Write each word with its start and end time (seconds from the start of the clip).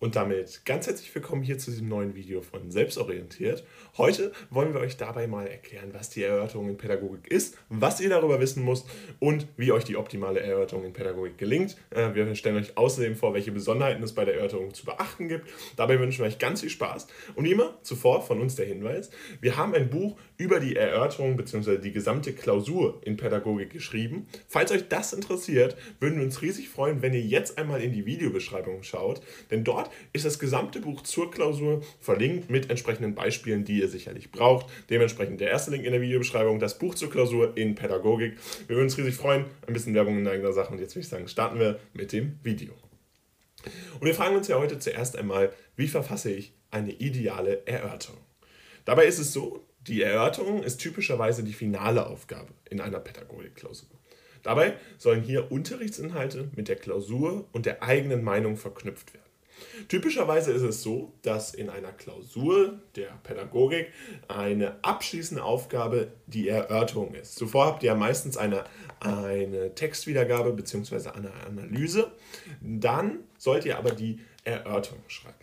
Und 0.00 0.14
damit 0.14 0.64
ganz 0.64 0.86
herzlich 0.86 1.12
willkommen 1.12 1.42
hier 1.42 1.58
zu 1.58 1.72
diesem 1.72 1.88
neuen 1.88 2.14
Video 2.14 2.40
von 2.40 2.70
Selbstorientiert. 2.70 3.64
Heute 3.96 4.30
wollen 4.48 4.72
wir 4.72 4.78
euch 4.78 4.96
dabei 4.96 5.26
mal 5.26 5.48
erklären, 5.48 5.92
was 5.92 6.08
die 6.08 6.22
Erörterung 6.22 6.68
in 6.68 6.76
Pädagogik 6.76 7.26
ist, 7.26 7.58
was 7.68 8.00
ihr 8.00 8.08
darüber 8.08 8.38
wissen 8.38 8.64
müsst 8.64 8.86
und 9.18 9.48
wie 9.56 9.72
euch 9.72 9.82
die 9.82 9.96
optimale 9.96 10.38
Erörterung 10.38 10.84
in 10.84 10.92
Pädagogik 10.92 11.36
gelingt. 11.36 11.76
Äh, 11.90 12.14
wir 12.14 12.32
stellen 12.36 12.58
euch 12.58 12.78
außerdem 12.78 13.16
vor, 13.16 13.34
welche 13.34 13.50
Besonderheiten 13.50 14.00
es 14.04 14.14
bei 14.14 14.24
der 14.24 14.36
Erörterung 14.36 14.72
zu 14.72 14.84
beachten 14.86 15.26
gibt. 15.26 15.48
Dabei 15.74 15.98
wünschen 15.98 16.20
wir 16.20 16.26
euch 16.26 16.38
ganz 16.38 16.60
viel 16.60 16.70
Spaß. 16.70 17.08
Und 17.34 17.44
wie 17.44 17.50
immer 17.50 17.76
zuvor 17.82 18.22
von 18.22 18.40
uns 18.40 18.54
der 18.54 18.66
Hinweis, 18.66 19.10
wir 19.40 19.56
haben 19.56 19.74
ein 19.74 19.90
Buch 19.90 20.16
über 20.36 20.60
die 20.60 20.76
Erörterung 20.76 21.36
bzw. 21.36 21.78
die 21.78 21.90
gesamte 21.90 22.34
Klausur 22.34 23.00
in 23.04 23.16
Pädagogik 23.16 23.70
geschrieben. 23.70 24.28
Falls 24.46 24.70
euch 24.70 24.86
das 24.86 25.12
interessiert, 25.12 25.76
würden 25.98 26.18
wir 26.18 26.24
uns 26.24 26.40
riesig 26.40 26.68
freuen, 26.68 27.02
wenn 27.02 27.14
ihr 27.14 27.22
jetzt 27.22 27.58
einmal 27.58 27.82
in 27.82 27.92
die 27.92 28.06
Videobeschreibung 28.06 28.84
schaut, 28.84 29.22
denn 29.50 29.64
dort 29.64 29.87
ist 30.12 30.24
das 30.24 30.38
gesamte 30.38 30.80
Buch 30.80 31.02
zur 31.02 31.30
Klausur 31.30 31.82
verlinkt 32.00 32.50
mit 32.50 32.70
entsprechenden 32.70 33.14
Beispielen, 33.14 33.64
die 33.64 33.80
ihr 33.80 33.88
sicherlich 33.88 34.30
braucht. 34.30 34.66
Dementsprechend 34.90 35.40
der 35.40 35.50
erste 35.50 35.70
Link 35.70 35.84
in 35.84 35.92
der 35.92 36.00
Videobeschreibung, 36.00 36.58
das 36.58 36.78
Buch 36.78 36.94
zur 36.94 37.10
Klausur 37.10 37.56
in 37.56 37.74
Pädagogik. 37.74 38.36
Wir 38.66 38.76
würden 38.76 38.86
uns 38.86 38.98
riesig 38.98 39.14
freuen. 39.14 39.46
Ein 39.66 39.72
bisschen 39.72 39.94
Werbung 39.94 40.18
in 40.18 40.28
eigener 40.28 40.52
Sache. 40.52 40.72
Und 40.72 40.80
jetzt 40.80 40.94
würde 40.94 41.04
ich 41.04 41.08
sagen, 41.08 41.28
starten 41.28 41.58
wir 41.58 41.78
mit 41.92 42.12
dem 42.12 42.38
Video. 42.42 42.72
Und 44.00 44.06
wir 44.06 44.14
fragen 44.14 44.36
uns 44.36 44.48
ja 44.48 44.58
heute 44.58 44.78
zuerst 44.78 45.16
einmal, 45.16 45.52
wie 45.76 45.88
verfasse 45.88 46.30
ich 46.30 46.52
eine 46.70 46.92
ideale 46.92 47.66
Erörterung? 47.66 48.20
Dabei 48.84 49.06
ist 49.06 49.18
es 49.18 49.32
so, 49.32 49.66
die 49.86 50.02
Erörterung 50.02 50.62
ist 50.62 50.78
typischerweise 50.78 51.42
die 51.42 51.52
finale 51.52 52.06
Aufgabe 52.06 52.52
in 52.70 52.80
einer 52.80 53.00
Pädagogikklausur. 53.00 53.88
Dabei 54.42 54.74
sollen 54.98 55.22
hier 55.22 55.50
Unterrichtsinhalte 55.50 56.50
mit 56.54 56.68
der 56.68 56.76
Klausur 56.76 57.48
und 57.52 57.66
der 57.66 57.82
eigenen 57.82 58.22
Meinung 58.22 58.56
verknüpft 58.56 59.14
werden. 59.14 59.27
Typischerweise 59.88 60.52
ist 60.52 60.62
es 60.62 60.82
so, 60.82 61.12
dass 61.22 61.54
in 61.54 61.70
einer 61.70 61.92
Klausur 61.92 62.80
der 62.96 63.08
Pädagogik 63.22 63.92
eine 64.28 64.82
abschließende 64.82 65.42
Aufgabe 65.42 66.12
die 66.26 66.48
Erörterung 66.48 67.14
ist. 67.14 67.36
Zuvor 67.36 67.66
habt 67.66 67.82
ihr 67.82 67.88
ja 67.88 67.94
meistens 67.94 68.36
eine, 68.36 68.64
eine 69.00 69.74
Textwiedergabe 69.74 70.52
bzw. 70.52 71.10
eine 71.10 71.32
Analyse. 71.46 72.12
Dann 72.60 73.20
sollt 73.36 73.64
ihr 73.64 73.78
aber 73.78 73.90
die 73.90 74.20
Erörterung 74.44 75.02
schreiben. 75.08 75.34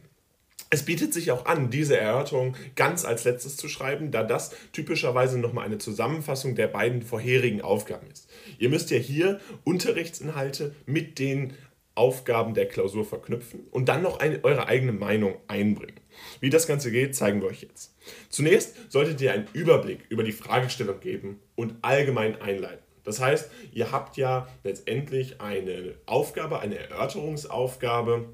Es 0.71 0.83
bietet 0.83 1.13
sich 1.13 1.31
auch 1.31 1.45
an, 1.45 1.69
diese 1.69 1.97
Erörterung 1.97 2.55
ganz 2.75 3.05
als 3.05 3.23
letztes 3.23 3.55
zu 3.55 3.69
schreiben, 3.69 4.11
da 4.11 4.23
das 4.23 4.51
typischerweise 4.73 5.37
nochmal 5.39 5.65
eine 5.65 5.77
Zusammenfassung 5.77 6.55
der 6.55 6.67
beiden 6.67 7.01
vorherigen 7.01 7.61
Aufgaben 7.61 8.07
ist. 8.11 8.29
Ihr 8.57 8.69
müsst 8.69 8.89
ja 8.89 8.97
hier 8.97 9.39
Unterrichtsinhalte 9.63 10.75
mit 10.85 11.19
den 11.19 11.53
Aufgaben 11.95 12.53
der 12.53 12.67
Klausur 12.67 13.05
verknüpfen 13.05 13.67
und 13.71 13.89
dann 13.89 14.03
noch 14.03 14.19
eine, 14.19 14.43
eure 14.43 14.67
eigene 14.67 14.91
Meinung 14.91 15.35
einbringen. 15.47 15.99
Wie 16.41 16.49
das 16.49 16.67
Ganze 16.67 16.91
geht, 16.91 17.15
zeigen 17.15 17.41
wir 17.41 17.47
euch 17.47 17.61
jetzt. 17.61 17.95
Zunächst 18.29 18.91
solltet 18.91 19.21
ihr 19.21 19.31
einen 19.31 19.47
Überblick 19.53 20.05
über 20.09 20.23
die 20.23 20.33
Fragestellung 20.33 20.99
geben 20.99 21.39
und 21.55 21.75
allgemein 21.81 22.41
einleiten. 22.41 22.83
Das 23.03 23.21
heißt, 23.21 23.49
ihr 23.71 23.91
habt 23.91 24.17
ja 24.17 24.47
letztendlich 24.63 25.39
eine 25.39 25.95
Aufgabe, 26.05 26.59
eine 26.59 26.77
Erörterungsaufgabe 26.77 28.29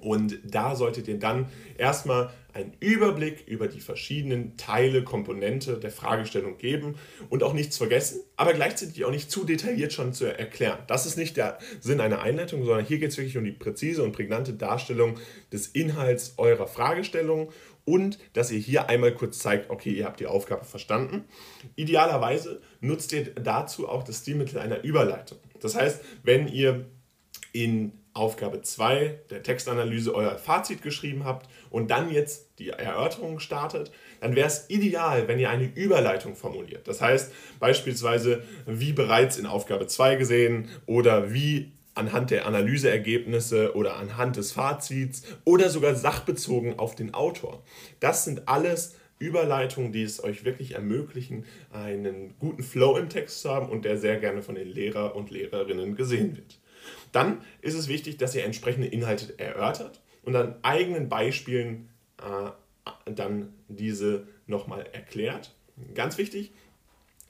und 0.00 0.38
da 0.44 0.74
solltet 0.74 1.08
ihr 1.08 1.18
dann 1.18 1.48
erstmal 1.76 2.32
einen 2.54 2.74
Überblick 2.80 3.46
über 3.46 3.68
die 3.68 3.80
verschiedenen 3.80 4.56
Teile, 4.56 5.04
Komponente 5.04 5.78
der 5.78 5.90
Fragestellung 5.90 6.58
geben 6.58 6.96
und 7.28 7.42
auch 7.42 7.52
nichts 7.52 7.76
vergessen, 7.76 8.22
aber 8.36 8.52
gleichzeitig 8.52 9.04
auch 9.04 9.10
nicht 9.10 9.30
zu 9.30 9.44
detailliert 9.44 9.92
schon 9.92 10.12
zu 10.12 10.26
erklären. 10.26 10.78
Das 10.86 11.06
ist 11.06 11.16
nicht 11.16 11.36
der 11.36 11.58
Sinn 11.80 12.00
einer 12.00 12.22
Einleitung, 12.22 12.64
sondern 12.64 12.84
hier 12.84 12.98
geht 12.98 13.10
es 13.10 13.18
wirklich 13.18 13.38
um 13.38 13.44
die 13.44 13.52
präzise 13.52 14.02
und 14.02 14.12
prägnante 14.12 14.52
Darstellung 14.52 15.18
des 15.52 15.68
Inhalts 15.68 16.34
eurer 16.38 16.66
Fragestellung 16.66 17.50
und 17.84 18.18
dass 18.34 18.50
ihr 18.50 18.58
hier 18.58 18.88
einmal 18.88 19.14
kurz 19.14 19.38
zeigt, 19.38 19.70
okay, 19.70 19.90
ihr 19.90 20.04
habt 20.04 20.20
die 20.20 20.26
Aufgabe 20.26 20.64
verstanden. 20.64 21.24
Idealerweise 21.76 22.60
nutzt 22.80 23.12
ihr 23.12 23.34
dazu 23.34 23.88
auch 23.88 24.02
das 24.02 24.18
Stilmittel 24.18 24.58
einer 24.58 24.84
Überleitung. 24.84 25.38
Das 25.60 25.74
heißt, 25.74 26.02
wenn 26.22 26.48
ihr 26.48 26.86
in 27.52 27.99
Aufgabe 28.12 28.60
2 28.62 29.20
der 29.30 29.42
Textanalyse 29.42 30.14
euer 30.14 30.36
Fazit 30.36 30.82
geschrieben 30.82 31.24
habt 31.24 31.48
und 31.70 31.90
dann 31.90 32.10
jetzt 32.10 32.58
die 32.58 32.70
Erörterung 32.70 33.38
startet, 33.38 33.92
dann 34.20 34.34
wäre 34.34 34.48
es 34.48 34.68
ideal, 34.68 35.28
wenn 35.28 35.38
ihr 35.38 35.50
eine 35.50 35.64
Überleitung 35.64 36.34
formuliert. 36.34 36.88
Das 36.88 37.00
heißt 37.00 37.32
beispielsweise, 37.60 38.42
wie 38.66 38.92
bereits 38.92 39.38
in 39.38 39.46
Aufgabe 39.46 39.86
2 39.86 40.16
gesehen 40.16 40.68
oder 40.86 41.32
wie 41.32 41.72
anhand 41.94 42.30
der 42.30 42.46
Analyseergebnisse 42.46 43.74
oder 43.74 43.96
anhand 43.96 44.36
des 44.36 44.52
Fazits 44.52 45.22
oder 45.44 45.68
sogar 45.68 45.94
sachbezogen 45.94 46.78
auf 46.78 46.94
den 46.94 47.14
Autor. 47.14 47.62
Das 48.00 48.24
sind 48.24 48.48
alles 48.48 48.96
Überleitungen, 49.18 49.92
die 49.92 50.02
es 50.02 50.22
euch 50.24 50.44
wirklich 50.44 50.74
ermöglichen, 50.74 51.44
einen 51.72 52.34
guten 52.38 52.62
Flow 52.62 52.96
im 52.96 53.08
Text 53.08 53.42
zu 53.42 53.50
haben 53.50 53.68
und 53.68 53.84
der 53.84 53.98
sehr 53.98 54.16
gerne 54.16 54.42
von 54.42 54.54
den 54.54 54.68
Lehrer 54.68 55.14
und 55.14 55.30
Lehrerinnen 55.30 55.94
gesehen 55.94 56.36
wird. 56.36 56.59
Dann 57.12 57.42
ist 57.60 57.74
es 57.74 57.88
wichtig, 57.88 58.16
dass 58.16 58.34
ihr 58.34 58.44
entsprechende 58.44 58.88
Inhalte 58.88 59.38
erörtert 59.38 60.00
und 60.22 60.36
an 60.36 60.56
eigenen 60.62 61.08
Beispielen 61.08 61.88
äh, 62.18 62.50
dann 63.10 63.52
diese 63.68 64.26
nochmal 64.46 64.86
erklärt. 64.92 65.54
Ganz 65.94 66.18
wichtig 66.18 66.52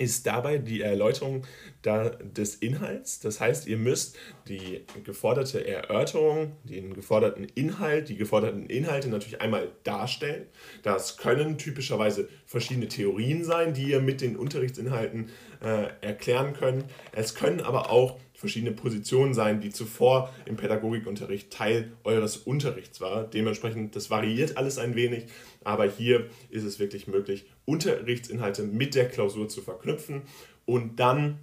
ist 0.01 0.27
dabei 0.27 0.57
die 0.57 0.81
Erläuterung 0.81 1.47
des 1.85 2.55
Inhalts. 2.55 3.21
Das 3.21 3.39
heißt, 3.39 3.67
ihr 3.67 3.77
müsst 3.77 4.17
die 4.49 4.87
geforderte 5.05 5.67
Erörterung, 5.67 6.53
den 6.65 6.95
geforderten 6.95 7.45
Inhalt, 7.45 8.09
die 8.09 8.17
geforderten 8.17 8.67
Inhalte 8.67 9.09
natürlich 9.09 9.43
einmal 9.43 9.69
darstellen. 9.85 10.47
Das 10.83 11.19
können 11.19 11.59
typischerweise 11.59 12.31
verschiedene 12.47 12.89
Theorien 12.89 13.45
sein, 13.45 13.75
die 13.75 13.91
ihr 13.91 14.01
mit 14.01 14.23
den 14.23 14.37
Unterrichtsinhalten 14.37 15.29
äh, 15.63 15.89
erklären 16.01 16.55
könnt. 16.55 16.87
Es 17.13 17.35
können 17.35 17.61
aber 17.61 17.91
auch 17.91 18.19
verschiedene 18.41 18.73
Positionen 18.73 19.35
sein, 19.35 19.61
die 19.61 19.69
zuvor 19.69 20.33
im 20.47 20.57
Pädagogikunterricht 20.57 21.53
Teil 21.53 21.93
eures 22.05 22.39
Unterrichts 22.39 22.99
war. 23.03 23.25
Dementsprechend, 23.25 23.95
das 23.95 24.09
variiert 24.09 24.57
alles 24.57 24.79
ein 24.79 24.95
wenig, 24.95 25.27
aber 25.63 25.87
hier 25.87 26.27
ist 26.49 26.65
es 26.65 26.79
wirklich 26.79 27.07
möglich, 27.07 27.45
Unterrichtsinhalte 27.67 28.63
mit 28.63 28.95
der 28.95 29.09
Klausur 29.09 29.49
zu 29.51 29.61
verknüpfen 29.61 30.23
und 30.65 30.99
dann 30.99 31.39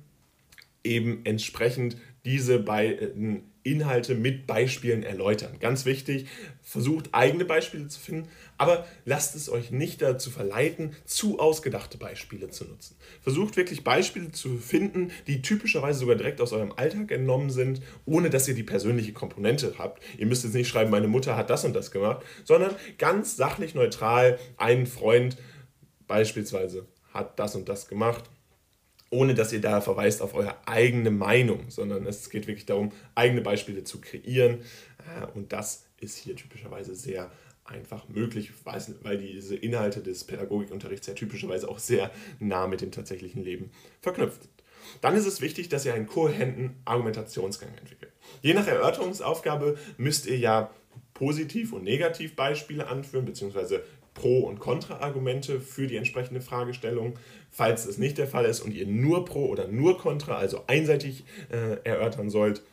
eben 0.83 1.21
entsprechend 1.23 1.97
diese 2.25 2.57
beiden 2.57 3.43
Inhalte 3.71 4.15
mit 4.15 4.47
Beispielen 4.47 5.03
erläutern. 5.03 5.57
Ganz 5.59 5.85
wichtig, 5.85 6.27
versucht 6.61 7.09
eigene 7.13 7.45
Beispiele 7.45 7.87
zu 7.87 7.99
finden, 7.99 8.29
aber 8.57 8.85
lasst 9.05 9.35
es 9.35 9.49
euch 9.49 9.71
nicht 9.71 10.01
dazu 10.01 10.31
verleiten, 10.31 10.95
zu 11.05 11.39
ausgedachte 11.39 11.97
Beispiele 11.97 12.49
zu 12.49 12.65
nutzen. 12.65 12.95
Versucht 13.21 13.57
wirklich 13.57 13.83
Beispiele 13.83 14.31
zu 14.31 14.57
finden, 14.57 15.11
die 15.27 15.41
typischerweise 15.41 15.99
sogar 15.99 16.15
direkt 16.15 16.41
aus 16.41 16.53
eurem 16.53 16.73
Alltag 16.75 17.11
entnommen 17.11 17.49
sind, 17.49 17.81
ohne 18.05 18.29
dass 18.29 18.47
ihr 18.47 18.55
die 18.55 18.63
persönliche 18.63 19.13
Komponente 19.13 19.75
habt. 19.77 20.03
Ihr 20.17 20.25
müsst 20.25 20.43
jetzt 20.43 20.53
nicht 20.53 20.67
schreiben, 20.67 20.91
meine 20.91 21.07
Mutter 21.07 21.35
hat 21.35 21.49
das 21.49 21.65
und 21.65 21.73
das 21.73 21.91
gemacht, 21.91 22.25
sondern 22.43 22.75
ganz 22.97 23.35
sachlich 23.35 23.75
neutral, 23.75 24.39
ein 24.57 24.87
Freund 24.87 25.37
beispielsweise 26.07 26.85
hat 27.13 27.39
das 27.39 27.55
und 27.55 27.67
das 27.69 27.87
gemacht 27.87 28.29
ohne 29.09 29.33
dass 29.33 29.53
ihr 29.53 29.61
da 29.61 29.81
verweist 29.81 30.21
auf 30.21 30.33
eure 30.33 30.55
eigene 30.67 31.11
Meinung, 31.11 31.69
sondern 31.69 32.05
es 32.05 32.29
geht 32.29 32.47
wirklich 32.47 32.65
darum, 32.65 32.91
eigene 33.15 33.41
Beispiele 33.41 33.83
zu 33.83 34.01
kreieren. 34.01 34.59
Äh, 34.99 35.25
und 35.33 35.53
das 35.53 35.85
ist 35.99 36.17
hier 36.17 36.35
typischerweise 36.35 36.95
sehr 36.95 37.31
einfach 37.63 38.07
möglich, 38.07 38.51
weil 38.63 39.17
diese 39.17 39.55
Inhalte 39.55 40.01
des 40.01 40.23
Pädagogikunterrichts 40.23 41.07
ja 41.07 41.13
typischerweise 41.13 41.67
auch 41.67 41.79
sehr 41.79 42.11
nah 42.39 42.67
mit 42.67 42.81
dem 42.81 42.91
tatsächlichen 42.91 43.43
Leben 43.43 43.71
verknüpft 44.01 44.43
sind. 44.43 44.53
Dann 45.01 45.15
ist 45.15 45.25
es 45.25 45.41
wichtig, 45.41 45.67
dass 45.67 45.85
ihr 45.85 45.93
einen 45.93 46.07
kohärenten 46.07 46.75
Argumentationsgang 46.85 47.69
entwickelt. 47.77 48.13
Je 48.41 48.53
nach 48.53 48.67
Erörterungsaufgabe 48.67 49.77
müsst 49.97 50.27
ihr 50.27 50.37
ja 50.37 50.71
Positiv- 51.13 51.73
und 51.73 51.83
Negativbeispiele 51.83 52.87
anführen, 52.87 53.25
beziehungsweise 53.25 53.83
Pro- 54.17 54.47
und 54.47 54.59
Kontra-Argumente 54.59 55.61
für 55.61 55.85
die 55.85 55.95
entsprechende 55.95 56.41
Fragestellung. 56.41 57.19
Falls 57.51 57.85
es 57.85 57.99
nicht 57.99 58.17
der 58.17 58.27
Fall 58.27 58.45
ist 58.45 58.61
und 58.61 58.73
ihr 58.73 58.87
nur 58.87 59.25
Pro 59.25 59.45
oder 59.45 59.67
nur 59.67 59.99
Kontra, 59.99 60.37
also 60.37 60.63
einseitig 60.65 61.23
äh, 61.49 61.77
erörtern 61.87 62.31
sollt, 62.31 62.63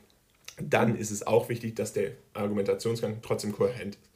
dann 0.61 0.96
ist 0.96 1.11
es 1.11 1.26
auch 1.26 1.50
wichtig, 1.50 1.76
dass 1.76 1.93
der 1.93 2.12
Argumentationsgang 2.32 3.19
trotzdem 3.23 3.52
kohärent 3.52 3.96
ist. 3.96 4.11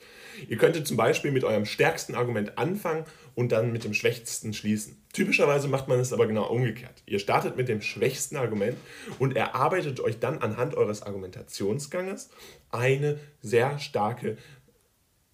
Ihr 0.49 0.57
könntet 0.57 0.87
zum 0.87 0.97
Beispiel 0.97 1.33
mit 1.33 1.45
eurem 1.45 1.65
stärksten 1.65 2.15
Argument 2.15 2.59
anfangen 2.59 3.05
und 3.35 3.53
dann 3.53 3.73
mit 3.73 3.85
dem 3.85 3.93
schwächsten 3.93 4.55
schließen. 4.55 4.97
Typischerweise 5.13 5.69
macht 5.69 5.89
man 5.89 5.99
es 5.99 6.13
aber 6.13 6.27
genau 6.27 6.47
umgekehrt. 6.49 7.03
Ihr 7.07 7.19
startet 7.19 7.57
mit 7.57 7.69
dem 7.69 7.83
schwächsten 7.83 8.37
Argument 8.37 8.77
und 9.19 9.37
erarbeitet 9.37 10.01
euch 10.01 10.21
dann 10.21 10.39
anhand 10.39 10.77
eures 10.77 11.03
Argumentationsganges 11.03 12.31
eine 12.71 13.19
sehr 13.43 13.79
starke 13.81 14.37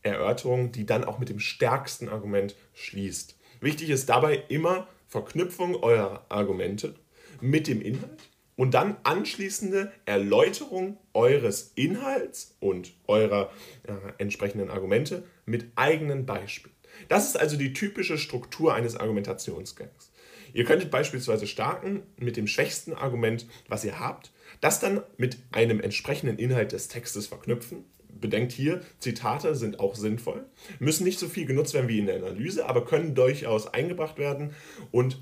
Erörterung, 0.04 0.70
die 0.70 0.86
dann 0.86 1.04
auch 1.04 1.18
mit 1.18 1.28
dem 1.28 1.40
stärksten 1.40 2.08
Argument 2.08 2.54
schließt. 2.74 3.36
Wichtig 3.60 3.90
ist 3.90 4.08
dabei 4.08 4.42
immer 4.48 4.86
Verknüpfung 5.08 5.76
eurer 5.76 6.24
Argumente 6.28 6.94
mit 7.40 7.66
dem 7.66 7.82
Inhalt 7.82 8.30
und 8.56 8.74
dann 8.74 8.96
anschließende 9.02 9.92
Erläuterung 10.06 10.98
eures 11.12 11.72
Inhalts 11.74 12.56
und 12.60 12.92
eurer 13.06 13.50
äh, 13.84 13.92
entsprechenden 14.18 14.70
Argumente 14.70 15.24
mit 15.46 15.66
eigenen 15.76 16.26
Beispielen. 16.26 16.74
Das 17.08 17.26
ist 17.26 17.38
also 17.38 17.56
die 17.56 17.72
typische 17.72 18.18
Struktur 18.18 18.74
eines 18.74 18.96
Argumentationsgangs. 18.96 20.12
Ihr 20.52 20.64
könntet 20.64 20.92
beispielsweise 20.92 21.48
starten 21.48 22.04
mit 22.16 22.36
dem 22.36 22.46
schwächsten 22.46 22.92
Argument, 22.92 23.46
was 23.68 23.84
ihr 23.84 23.98
habt, 23.98 24.30
das 24.60 24.78
dann 24.78 25.02
mit 25.16 25.38
einem 25.50 25.80
entsprechenden 25.80 26.38
Inhalt 26.38 26.70
des 26.70 26.86
Textes 26.86 27.26
verknüpfen. 27.26 27.84
Bedenkt 28.20 28.52
hier, 28.52 28.80
Zitate 28.98 29.54
sind 29.54 29.80
auch 29.80 29.94
sinnvoll, 29.94 30.44
müssen 30.78 31.04
nicht 31.04 31.18
so 31.18 31.28
viel 31.28 31.46
genutzt 31.46 31.74
werden 31.74 31.88
wie 31.88 31.98
in 31.98 32.06
der 32.06 32.16
Analyse, 32.16 32.66
aber 32.68 32.84
können 32.84 33.14
durchaus 33.14 33.66
eingebracht 33.72 34.18
werden 34.18 34.54
und 34.90 35.18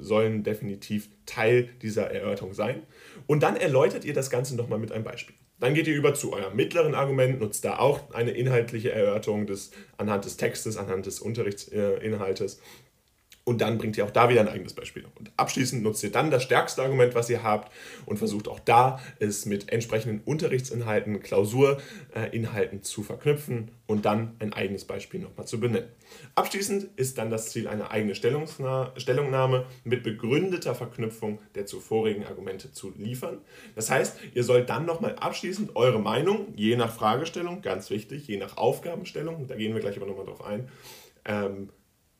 sollen 0.00 0.42
definitiv 0.42 1.08
Teil 1.26 1.68
dieser 1.82 2.10
Erörterung 2.10 2.54
sein. 2.54 2.82
Und 3.26 3.42
dann 3.42 3.56
erläutert 3.56 4.04
ihr 4.04 4.14
das 4.14 4.30
Ganze 4.30 4.56
nochmal 4.56 4.78
mit 4.78 4.92
einem 4.92 5.04
Beispiel. 5.04 5.36
Dann 5.60 5.74
geht 5.74 5.88
ihr 5.88 5.96
über 5.96 6.14
zu 6.14 6.32
eurem 6.32 6.54
mittleren 6.54 6.94
Argument, 6.94 7.40
nutzt 7.40 7.64
da 7.64 7.78
auch 7.78 8.12
eine 8.12 8.30
inhaltliche 8.30 8.92
Erörterung 8.92 9.46
des, 9.46 9.72
anhand 9.96 10.24
des 10.24 10.36
Textes, 10.36 10.76
anhand 10.76 11.06
des 11.06 11.18
Unterrichtsinhaltes 11.20 12.60
und 13.48 13.62
dann 13.62 13.78
bringt 13.78 13.96
ihr 13.96 14.04
auch 14.04 14.10
da 14.10 14.28
wieder 14.28 14.42
ein 14.42 14.48
eigenes 14.48 14.74
Beispiel. 14.74 15.06
Und 15.18 15.32
abschließend 15.38 15.82
nutzt 15.82 16.04
ihr 16.04 16.12
dann 16.12 16.30
das 16.30 16.42
stärkste 16.42 16.82
Argument, 16.82 17.14
was 17.14 17.30
ihr 17.30 17.42
habt 17.42 17.72
und 18.04 18.18
versucht 18.18 18.46
auch 18.46 18.60
da 18.60 19.00
es 19.20 19.46
mit 19.46 19.72
entsprechenden 19.72 20.20
Unterrichtsinhalten, 20.20 21.22
Klausurinhalten 21.22 22.82
zu 22.82 23.02
verknüpfen 23.02 23.70
und 23.86 24.04
dann 24.04 24.36
ein 24.38 24.52
eigenes 24.52 24.84
Beispiel 24.84 25.20
nochmal 25.20 25.46
zu 25.46 25.58
benennen. 25.58 25.88
Abschließend 26.34 26.90
ist 26.96 27.16
dann 27.16 27.30
das 27.30 27.48
Ziel 27.48 27.68
eine 27.68 27.90
eigene 27.90 28.14
Stellungnahme 28.14 29.64
mit 29.82 30.02
begründeter 30.02 30.74
Verknüpfung 30.74 31.38
der 31.54 31.64
zuvorigen 31.64 32.26
Argumente 32.26 32.70
zu 32.72 32.92
liefern. 32.98 33.38
Das 33.74 33.90
heißt, 33.90 34.18
ihr 34.34 34.44
sollt 34.44 34.68
dann 34.68 34.84
nochmal 34.84 35.16
abschließend 35.16 35.74
eure 35.74 36.00
Meinung, 36.00 36.52
je 36.54 36.76
nach 36.76 36.92
Fragestellung, 36.92 37.62
ganz 37.62 37.88
wichtig, 37.88 38.28
je 38.28 38.36
nach 38.36 38.58
Aufgabenstellung, 38.58 39.46
da 39.46 39.56
gehen 39.56 39.72
wir 39.72 39.80
gleich 39.80 39.96
aber 39.96 40.06
nochmal 40.06 40.26
drauf 40.26 40.44
ein, 40.44 40.68
ähm, 41.24 41.70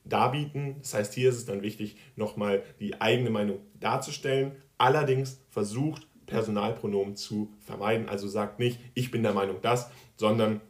darbieten. 0.05 0.77
Das 0.81 0.93
heißt, 0.93 1.13
hier 1.13 1.29
ist 1.29 1.37
es 1.37 1.45
dann 1.45 1.61
wichtig, 1.61 1.97
nochmal 2.15 2.63
die 2.79 2.99
eigene 3.01 3.29
Meinung 3.29 3.59
darzustellen. 3.79 4.53
Allerdings 4.77 5.41
versucht 5.49 6.07
Personalpronomen 6.25 7.15
zu 7.15 7.53
vermeiden. 7.59 8.07
Also 8.07 8.27
sagt 8.27 8.59
nicht, 8.59 8.79
ich 8.93 9.11
bin 9.11 9.23
der 9.23 9.33
Meinung 9.33 9.57
das, 9.61 9.89
sondern 10.15 10.61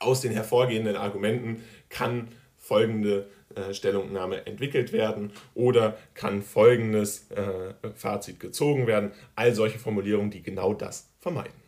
aus 0.00 0.20
den 0.20 0.32
hervorgehenden 0.32 0.96
Argumenten 0.96 1.62
kann 1.88 2.28
folgende 2.56 3.28
äh, 3.54 3.72
Stellungnahme 3.72 4.46
entwickelt 4.46 4.92
werden 4.92 5.32
oder 5.54 5.96
kann 6.14 6.42
folgendes 6.42 7.30
äh, 7.30 7.74
Fazit 7.94 8.40
gezogen 8.40 8.86
werden. 8.86 9.12
All 9.36 9.54
solche 9.54 9.78
Formulierungen, 9.78 10.30
die 10.30 10.42
genau 10.42 10.74
das 10.74 11.10
vermeiden. 11.18 11.67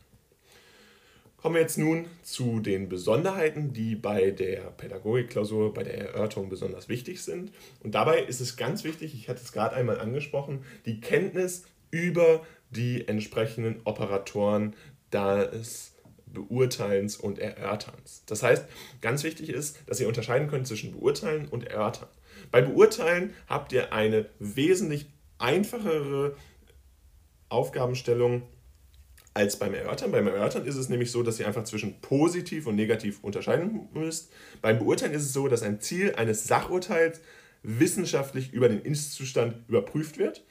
Kommen 1.40 1.54
wir 1.54 1.62
jetzt 1.62 1.78
nun 1.78 2.06
zu 2.22 2.60
den 2.60 2.90
Besonderheiten, 2.90 3.72
die 3.72 3.94
bei 3.94 4.30
der 4.30 4.60
Pädagogikklausur, 4.72 5.72
bei 5.72 5.84
der 5.84 5.98
Erörterung 5.98 6.50
besonders 6.50 6.90
wichtig 6.90 7.22
sind. 7.22 7.50
Und 7.82 7.94
dabei 7.94 8.20
ist 8.20 8.40
es 8.40 8.58
ganz 8.58 8.84
wichtig, 8.84 9.14
ich 9.14 9.30
hatte 9.30 9.40
es 9.42 9.52
gerade 9.52 9.74
einmal 9.74 9.98
angesprochen, 10.00 10.64
die 10.84 11.00
Kenntnis 11.00 11.64
über 11.90 12.44
die 12.68 13.08
entsprechenden 13.08 13.80
Operatoren 13.84 14.76
des 15.12 15.94
Beurteilens 16.26 17.16
und 17.16 17.38
Erörterns. 17.38 18.22
Das 18.26 18.42
heißt, 18.42 18.66
ganz 19.00 19.24
wichtig 19.24 19.48
ist, 19.48 19.78
dass 19.86 19.98
ihr 19.98 20.08
unterscheiden 20.08 20.48
könnt 20.48 20.66
zwischen 20.66 20.92
Beurteilen 20.92 21.48
und 21.48 21.66
Erörtern. 21.66 22.08
Bei 22.50 22.60
Beurteilen 22.60 23.32
habt 23.46 23.72
ihr 23.72 23.94
eine 23.94 24.26
wesentlich 24.38 25.06
einfachere 25.38 26.36
Aufgabenstellung 27.48 28.42
als 29.34 29.58
beim 29.58 29.74
Erörtern. 29.74 30.12
Beim 30.12 30.26
Erörtern 30.26 30.66
ist 30.66 30.76
es 30.76 30.88
nämlich 30.88 31.10
so, 31.10 31.22
dass 31.22 31.38
ihr 31.38 31.46
einfach 31.46 31.64
zwischen 31.64 32.00
positiv 32.00 32.66
und 32.66 32.76
negativ 32.76 33.22
unterscheiden 33.22 33.88
müsst. 33.92 34.32
Beim 34.60 34.78
Beurteilen 34.78 35.12
ist 35.12 35.22
es 35.22 35.32
so, 35.32 35.48
dass 35.48 35.62
ein 35.62 35.80
Ziel 35.80 36.14
eines 36.16 36.44
Sachurteils 36.44 37.20
wissenschaftlich 37.62 38.52
über 38.52 38.68
den 38.68 38.82
Ist-Zustand 38.82 39.68
überprüft 39.68 40.18
wird 40.18 40.44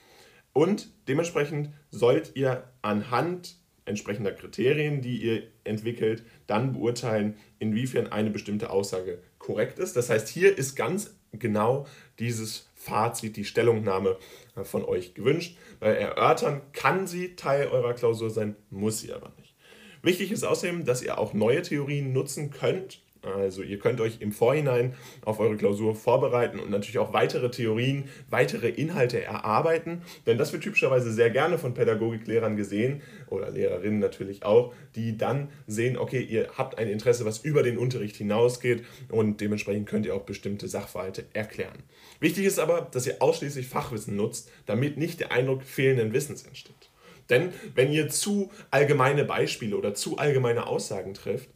und 0.53 0.89
dementsprechend 1.07 1.69
sollt 1.89 2.35
ihr 2.35 2.71
anhand 2.81 3.55
entsprechender 3.85 4.31
Kriterien, 4.31 5.01
die 5.01 5.17
ihr 5.17 5.43
entwickelt, 5.63 6.23
dann 6.47 6.73
beurteilen, 6.73 7.35
inwiefern 7.57 8.07
eine 8.07 8.29
bestimmte 8.29 8.69
Aussage 8.69 9.19
korrekt 9.39 9.79
ist. 9.79 9.95
Das 9.95 10.09
heißt, 10.09 10.27
hier 10.27 10.57
ist 10.57 10.75
ganz 10.75 11.18
genau 11.33 11.85
dieses 12.19 12.69
Fazit, 12.75 13.37
die 13.37 13.45
Stellungnahme 13.45 14.17
äh, 14.55 14.63
von 14.63 14.83
euch 14.83 15.13
gewünscht. 15.13 15.57
Bei 15.79 15.93
Erörtern 15.93 16.61
kann 16.73 17.07
sie 17.07 17.35
Teil 17.35 17.67
eurer 17.67 17.93
Klausur 17.93 18.29
sein, 18.29 18.55
muss 18.69 19.01
sie 19.01 19.13
aber 19.13 19.31
nicht. 19.37 19.55
Wichtig 20.01 20.31
ist 20.31 20.43
außerdem, 20.43 20.85
dass 20.85 21.01
ihr 21.01 21.17
auch 21.17 21.33
neue 21.33 21.61
Theorien 21.61 22.13
nutzen 22.13 22.51
könnt 22.51 23.01
also 23.21 23.63
ihr 23.63 23.79
könnt 23.79 23.99
euch 24.01 24.21
im 24.21 24.31
Vorhinein 24.31 24.93
auf 25.25 25.39
eure 25.39 25.57
Klausur 25.57 25.95
vorbereiten 25.95 26.59
und 26.59 26.69
natürlich 26.69 26.99
auch 26.99 27.13
weitere 27.13 27.51
Theorien, 27.51 28.05
weitere 28.29 28.69
Inhalte 28.69 29.23
erarbeiten, 29.23 30.01
denn 30.25 30.37
das 30.37 30.53
wird 30.53 30.63
typischerweise 30.63 31.11
sehr 31.11 31.29
gerne 31.29 31.57
von 31.57 31.73
Pädagogiklehrern 31.73 32.55
gesehen 32.55 33.01
oder 33.27 33.49
Lehrerinnen 33.49 33.99
natürlich 33.99 34.43
auch, 34.43 34.73
die 34.95 35.17
dann 35.17 35.49
sehen, 35.67 35.97
okay, 35.97 36.21
ihr 36.21 36.49
habt 36.57 36.77
ein 36.77 36.87
Interesse, 36.87 37.25
was 37.25 37.39
über 37.39 37.63
den 37.63 37.77
Unterricht 37.77 38.15
hinausgeht 38.15 38.85
und 39.09 39.41
dementsprechend 39.41 39.87
könnt 39.87 40.05
ihr 40.05 40.15
auch 40.15 40.23
bestimmte 40.23 40.67
Sachverhalte 40.67 41.25
erklären. 41.33 41.83
Wichtig 42.19 42.45
ist 42.45 42.59
aber, 42.59 42.87
dass 42.91 43.07
ihr 43.07 43.21
ausschließlich 43.21 43.67
Fachwissen 43.67 44.15
nutzt, 44.15 44.49
damit 44.65 44.97
nicht 44.97 45.19
der 45.19 45.31
Eindruck 45.31 45.63
fehlenden 45.63 46.13
Wissens 46.13 46.43
entsteht. 46.43 46.89
Denn 47.29 47.53
wenn 47.75 47.91
ihr 47.91 48.09
zu 48.09 48.49
allgemeine 48.71 49.23
Beispiele 49.23 49.77
oder 49.77 49.93
zu 49.93 50.17
allgemeine 50.17 50.67
Aussagen 50.67 51.13
trifft, 51.13 51.49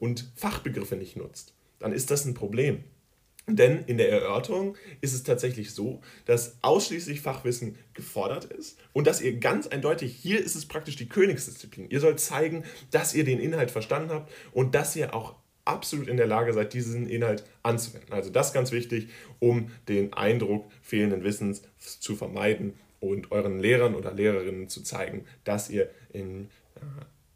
und 0.00 0.30
Fachbegriffe 0.36 0.96
nicht 0.96 1.16
nutzt, 1.16 1.54
dann 1.78 1.92
ist 1.92 2.10
das 2.10 2.24
ein 2.24 2.34
Problem. 2.34 2.84
Denn 3.48 3.84
in 3.86 3.96
der 3.96 4.10
Erörterung 4.10 4.76
ist 5.00 5.14
es 5.14 5.22
tatsächlich 5.22 5.72
so, 5.72 6.02
dass 6.26 6.58
ausschließlich 6.60 7.22
Fachwissen 7.22 7.76
gefordert 7.94 8.44
ist 8.44 8.78
und 8.92 9.06
dass 9.06 9.22
ihr 9.22 9.38
ganz 9.38 9.66
eindeutig, 9.66 10.14
hier 10.14 10.44
ist 10.44 10.54
es 10.54 10.66
praktisch 10.66 10.96
die 10.96 11.08
Königsdisziplin. 11.08 11.88
Ihr 11.88 12.00
sollt 12.00 12.20
zeigen, 12.20 12.64
dass 12.90 13.14
ihr 13.14 13.24
den 13.24 13.40
Inhalt 13.40 13.70
verstanden 13.70 14.10
habt 14.10 14.30
und 14.52 14.74
dass 14.74 14.94
ihr 14.96 15.14
auch 15.14 15.34
absolut 15.64 16.08
in 16.08 16.18
der 16.18 16.26
Lage 16.26 16.52
seid, 16.52 16.74
diesen 16.74 17.08
Inhalt 17.08 17.44
anzuwenden. 17.62 18.12
Also 18.12 18.28
das 18.28 18.48
ist 18.48 18.52
ganz 18.52 18.70
wichtig, 18.70 19.08
um 19.38 19.70
den 19.88 20.12
Eindruck 20.12 20.70
fehlenden 20.82 21.24
Wissens 21.24 21.62
zu 21.78 22.16
vermeiden 22.16 22.74
und 23.00 23.32
euren 23.32 23.60
Lehrern 23.60 23.94
oder 23.94 24.12
Lehrerinnen 24.12 24.68
zu 24.68 24.82
zeigen, 24.82 25.24
dass 25.44 25.70
ihr 25.70 25.90
in, 26.12 26.46
äh, 26.76 26.80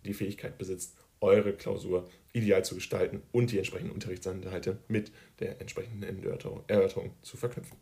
die 0.04 0.14
Fähigkeit 0.14 0.58
besitzt, 0.58 0.96
eure 1.22 1.52
Klausur 1.52 2.08
ideal 2.32 2.64
zu 2.64 2.74
gestalten 2.74 3.22
und 3.30 3.52
die 3.52 3.58
entsprechenden 3.58 3.92
Unterrichtsinhalte 3.92 4.78
mit 4.88 5.12
der 5.40 5.60
entsprechenden 5.60 6.02
Erörterung 6.02 7.10
zu 7.22 7.36
verknüpfen. 7.36 7.76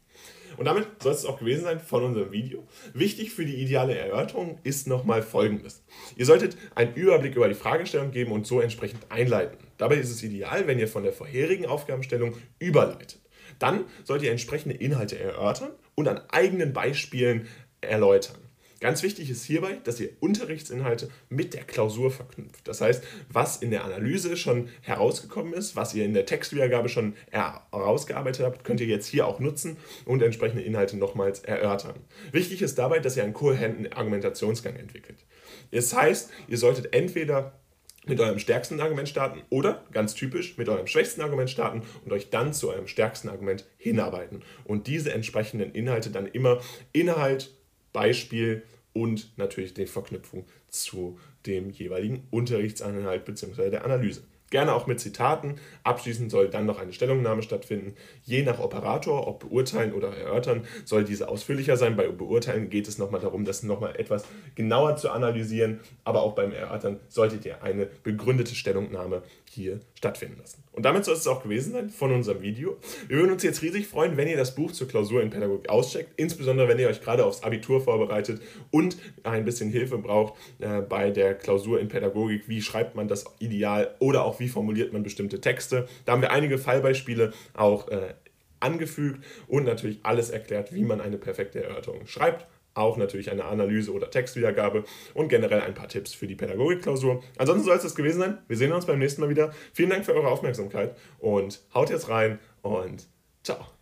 Und 0.57 0.65
damit 0.65 0.89
soll 1.01 1.13
es 1.13 1.25
auch 1.25 1.39
gewesen 1.39 1.63
sein 1.65 1.79
von 1.79 2.03
unserem 2.03 2.33
Video. 2.33 2.67
Wichtig 2.93 3.31
für 3.31 3.45
die 3.45 3.63
ideale 3.63 3.97
Erörterung 3.97 4.59
ist 4.65 4.89
nochmal 4.89 5.23
Folgendes. 5.23 5.85
Ihr 6.17 6.27
solltet 6.27 6.57
einen 6.75 6.95
Überblick 6.95 7.37
über 7.37 7.49
die 7.49 7.55
Fragestellung 7.55 8.11
geben 8.11 8.33
und 8.33 8.47
so 8.47 8.61
entsprechend 8.61 9.07
einleiten. 9.11 9.59
Dabei 9.79 9.97
ist 9.97 10.11
es 10.11 10.23
ideal, 10.23 10.67
wenn 10.67 10.79
ihr 10.79 10.89
von 10.89 11.05
der 11.05 11.13
vorherigen 11.13 11.67
Aufgabenstellung 11.67 12.35
überleitet. 12.59 13.21
Dann 13.59 13.85
sollt 14.05 14.23
ihr 14.23 14.31
entsprechende 14.33 14.77
Inhalte 14.77 15.19
erörtern 15.19 15.71
und 15.95 16.09
an 16.09 16.21
eigenen 16.31 16.73
Beispielen 16.73 17.47
erläutern. 17.81 18.37
Ganz 18.81 19.03
wichtig 19.03 19.29
ist 19.29 19.45
hierbei, 19.45 19.79
dass 19.85 20.01
ihr 20.01 20.09
Unterrichtsinhalte 20.21 21.11
mit 21.29 21.53
der 21.53 21.65
Klausur 21.65 22.11
verknüpft. 22.11 22.67
Das 22.67 22.81
heißt, 22.81 23.05
was 23.29 23.59
in 23.59 23.71
der 23.71 23.85
Analyse 23.85 24.39
schon 24.39 24.71
herausgekommen 24.81 25.53
ist, 25.53 25.77
was 25.77 25.95
ihr 25.95 26.07
in 26.07 26.15
der 26.15 26.25
Textwiedergabe 26.25 26.89
schon 26.89 27.15
herausgearbeitet 27.31 28.47
habt, 28.47 28.65
könnt 28.65 28.81
ihr 28.81 28.87
jetzt 28.87 29.07
hier 29.07 29.27
auch 29.27 29.39
nutzen 29.39 29.77
und 30.07 30.23
entsprechende 30.23 30.63
Inhalte 30.63 30.97
nochmals 30.97 31.41
erörtern. 31.41 31.97
Wichtig 32.33 32.63
ist 32.63 32.79
dabei, 32.79 33.01
dass 33.01 33.19
ihr 33.19 33.25
einen 33.25 33.35
kohärenten 33.35 33.93
Argumentationsgang 33.93 34.77
entwickelt. 34.77 35.27
Das 35.73 35.95
heißt, 35.95 36.31
ihr 36.49 36.57
solltet 36.57 36.95
entweder 36.95 37.61
mit 38.07 38.19
eurem 38.19 38.39
stärksten 38.39 38.81
Argument 38.81 39.11
starten 39.11 39.43
oder 39.51 39.85
ganz 39.93 40.15
typisch 40.15 40.57
mit 40.57 40.71
eurem 40.71 40.87
schwächsten 40.87 41.21
Argument 41.21 41.51
starten 41.51 41.83
und 42.07 42.13
euch 42.13 42.31
dann 42.31 42.55
zu 42.55 42.71
eurem 42.71 42.87
stärksten 42.87 43.29
Argument 43.29 43.67
hinarbeiten 43.77 44.43
und 44.65 44.87
diese 44.87 45.13
entsprechenden 45.13 45.73
Inhalte 45.73 46.09
dann 46.09 46.27
immer 46.27 46.63
Inhalt 46.93 47.55
Beispiel 47.93 48.63
und 48.93 49.37
natürlich 49.39 49.75
die 49.75 49.87
Verknüpfung 49.87 50.47
zu 50.69 51.19
dem 51.47 51.71
jeweiligen 51.71 52.27
Unterrichtsanhalt 52.31 53.25
bzw. 53.25 53.71
der 53.71 53.85
Analyse. 53.85 54.25
Gerne 54.51 54.75
auch 54.75 54.87
mit 54.87 54.99
Zitaten. 54.99 55.57
Abschließend 55.85 56.31
soll 56.31 56.49
dann 56.49 56.67
noch 56.67 56.81
eine 56.81 56.93
Stellungnahme 56.93 57.43
stattfinden. 57.43 57.95
Je 58.25 58.43
nach 58.43 58.59
Operator, 58.59 59.29
ob 59.29 59.41
beurteilen 59.41 59.93
oder 59.93 60.09
erörtern, 60.09 60.65
soll 60.85 61.05
diese 61.05 61.29
ausführlicher 61.29 61.77
sein. 61.77 61.97
Bei 61.97 62.09
beurteilen 62.09 62.69
geht 62.69 62.89
es 62.89 62.99
nochmal 62.99 63.21
darum, 63.21 63.45
das 63.45 63.63
nochmal 63.63 63.95
etwas 63.97 64.25
genauer 64.57 64.97
zu 64.97 65.11
analysieren. 65.11 65.79
Aber 66.03 66.23
auch 66.23 66.35
beim 66.35 66.53
Erörtern 66.53 66.99
solltet 67.09 67.45
ihr 67.45 67.63
eine 67.63 67.87
begründete 68.03 68.55
Stellungnahme 68.57 69.23
hier 69.49 69.81
stattfinden 69.95 70.39
lassen. 70.39 70.63
Und 70.73 70.85
damit 70.85 71.05
soll 71.05 71.15
es 71.15 71.27
auch 71.27 71.43
gewesen 71.43 71.73
sein 71.73 71.91
von 71.91 72.13
unserem 72.13 72.41
Video. 72.43 72.77
Wir 73.09 73.19
würden 73.19 73.33
uns 73.33 73.43
jetzt 73.43 73.63
riesig 73.63 73.89
freuen, 73.89 74.17
wenn 74.17 74.29
ihr 74.29 74.37
das 74.37 74.55
Buch 74.55 74.71
zur 74.73 74.89
Klausur 74.89 75.23
in 75.23 75.31
Pädagogik 75.31 75.69
auscheckt, 75.69 76.13
insbesondere 76.17 76.69
wenn 76.69 76.79
ihr 76.79 76.89
euch 76.89 77.03
gerade 77.03 77.25
aufs 77.25 77.43
Abitur 77.43 77.81
vorbereitet 77.81 78.41
und 78.71 78.97
ein 79.25 79.45
bisschen 79.45 79.71
Hilfe 79.71 79.99
braucht 79.99 80.35
äh, 80.61 80.81
bei 80.81 81.11
der 81.11 81.35
Klausur 81.35 81.81
in 81.81 81.89
Pädagogik. 81.89 82.49
Wie 82.49 82.63
schreibt 82.63 82.95
man 82.95 83.09
das 83.09 83.25
ideal 83.41 83.95
oder 83.99 84.25
auch 84.25 84.40
wie 84.41 84.49
formuliert 84.49 84.93
man 84.93 85.03
bestimmte 85.03 85.41
Texte? 85.41 85.87
Da 86.05 86.13
haben 86.13 86.23
wir 86.23 86.33
einige 86.33 86.59
Fallbeispiele 86.59 87.33
auch 87.55 87.89
äh, 87.89 88.15
angefügt 88.59 89.25
und 89.47 89.65
natürlich 89.65 90.01
alles 90.03 90.31
erklärt, 90.31 90.75
wie 90.75 90.85
man 90.85 91.01
eine 91.01 91.19
perfekte 91.19 91.63
Erörterung 91.63 92.07
schreibt 92.07 92.47
auch 92.75 92.97
natürlich 92.97 93.31
eine 93.31 93.45
Analyse 93.45 93.93
oder 93.93 94.11
Textwiedergabe 94.11 94.85
und 95.15 95.29
generell 95.29 95.61
ein 95.61 95.75
paar 95.75 95.89
Tipps 95.89 96.15
für 96.15 96.27
die 96.27 96.37
Pädagogikklausur. 96.37 97.23
Ansonsten 97.39 97.65
soll 97.65 97.77
es 97.77 97.83
das 97.83 97.95
gewesen 97.95 98.21
sein. 98.21 98.39
Wir 98.49 98.57
sehen 98.57 98.73
uns 98.73 98.87
beim 98.87 98.99
nächsten 98.99 99.21
Mal 99.21 99.31
wieder. 99.31 99.53
Vielen 99.73 99.91
Dank 99.91 100.05
für 100.05 100.15
eure 100.15 100.29
Aufmerksamkeit 100.29 100.97
und 101.19 101.61
haut 101.75 101.91
jetzt 101.91 102.09
rein 102.09 102.39
und 102.63 103.09
ciao. 103.43 103.80